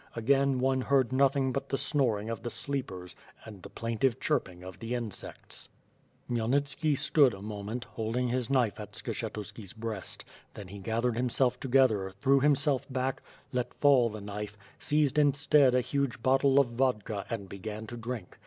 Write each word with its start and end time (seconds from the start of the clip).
Again 0.15 0.57
one 0.57 0.81
heard 0.81 1.13
nothing 1.13 1.51
but 1.53 1.69
the 1.69 1.77
snoring 1.77 2.27
of 2.31 2.41
the 2.41 2.49
sleepers, 2.49 3.15
and 3.45 3.61
the 3.61 3.69
plaintive 3.69 4.19
chirping 4.19 4.63
of 4.63 4.79
the 4.79 4.95
insects. 4.95 5.69
Khmyelnitski 6.27 6.97
stood 6.97 7.35
a 7.35 7.41
moment, 7.43 7.83
holding 7.83 8.29
his 8.29 8.49
knife 8.49 8.79
at 8.79 8.93
Skshet 8.93 9.33
uski's 9.33 9.73
breast; 9.73 10.25
then 10.55 10.69
he 10.69 10.79
gathered 10.79 11.17
himself 11.17 11.59
together, 11.59 12.11
tlirew 12.19 12.41
him 12.41 12.55
self 12.55 12.91
back, 12.91 13.21
let 13.51 13.75
fall 13.75 14.09
the 14.09 14.21
knife, 14.21 14.57
seized 14.79 15.19
instead 15.19 15.75
a 15.75 15.81
huge 15.81 16.23
bottle 16.23 16.59
of 16.59 16.69
vodka, 16.69 17.27
and 17.29 17.47
began 17.47 17.85
to 17.85 17.95
drink. 17.95 18.39